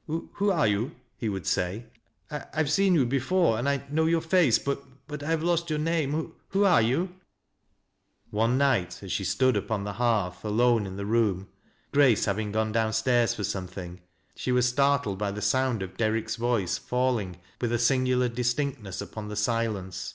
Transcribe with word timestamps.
"Who 0.06 0.50
are 0.50 0.66
you?" 0.66 0.92
he 1.20 1.28
would 1.28 1.46
say." 1.46 1.84
I 2.30 2.46
have 2.54 2.70
seen 2.70 2.94
you 2.94 3.04
before, 3.04 3.58
and 3.58 3.68
I 3.68 3.84
know 3.90 4.06
your 4.06 4.22
face; 4.22 4.58
but— 4.58 4.82
^but 5.06 5.22
I 5.22 5.26
have 5.28 5.42
lost 5.42 5.68
youi 5.68 5.82
name. 5.82 6.32
Who 6.48 6.64
are 6.64 6.80
you?" 6.80 7.16
One 8.40 8.56
night, 8.56 9.02
as 9.02 9.12
she 9.12 9.22
stood 9.24 9.54
iipon 9.54 9.84
the 9.84 9.92
hearth, 9.92 10.46
alone 10.46 10.86
in 10.86 10.96
th« 10.96 11.06
room,— 11.06 11.48
Grace 11.92 12.24
having 12.24 12.52
gone 12.52 12.72
down 12.72 12.94
stairs 12.94 13.34
for 13.34 13.44
something,' 13.44 14.00
WATOHINQ 14.38 14.46
AND 14.46 14.54
WAITING. 14.54 14.54
241 14.56 14.62
she 14.62 14.72
flras 14.72 14.72
etarlled 15.14 15.18
by 15.18 15.30
the 15.30 15.42
sound 15.42 15.82
of 15.82 15.96
Derrick's 15.98 16.36
vcice 16.38 16.78
falling 16.80 17.36
with 17.60 17.70
a 17.70 17.78
singular 17.78 18.30
distinctness 18.30 19.02
upon 19.02 19.28
the 19.28 19.36
silence. 19.36 20.14